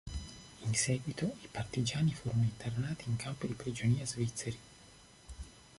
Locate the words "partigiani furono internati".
1.51-3.07